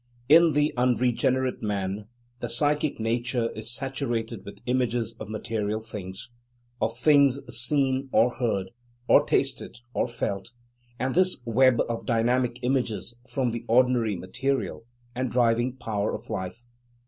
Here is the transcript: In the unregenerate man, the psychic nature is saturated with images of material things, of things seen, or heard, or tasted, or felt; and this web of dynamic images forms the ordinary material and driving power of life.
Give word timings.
In 0.27 0.53
the 0.53 0.73
unregenerate 0.77 1.61
man, 1.61 2.07
the 2.39 2.49
psychic 2.49 2.99
nature 2.99 3.51
is 3.51 3.69
saturated 3.69 4.43
with 4.43 4.57
images 4.65 5.13
of 5.19 5.29
material 5.29 5.79
things, 5.79 6.31
of 6.81 6.97
things 6.97 7.39
seen, 7.55 8.09
or 8.11 8.31
heard, 8.39 8.71
or 9.07 9.23
tasted, 9.27 9.77
or 9.93 10.07
felt; 10.07 10.53
and 10.97 11.13
this 11.13 11.37
web 11.45 11.79
of 11.87 12.07
dynamic 12.07 12.57
images 12.63 13.13
forms 13.29 13.53
the 13.53 13.63
ordinary 13.67 14.15
material 14.15 14.85
and 15.13 15.29
driving 15.29 15.73
power 15.75 16.11
of 16.15 16.31
life. 16.31 16.65